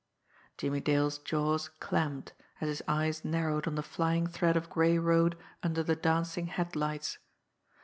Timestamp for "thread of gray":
4.25-4.97